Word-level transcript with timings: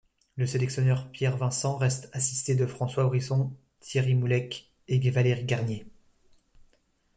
Le 0.35 0.47
sélectionneur 0.47 1.11
Pierre 1.11 1.37
Vincent 1.37 1.77
reste 1.77 2.09
assisté 2.11 2.55
de 2.55 2.65
François 2.65 3.03
Brisson, 3.03 3.55
Thierry 3.81 4.15
Moullec 4.15 4.71
et 4.87 4.97
Valérie 5.11 5.43
Garnier. 5.45 5.85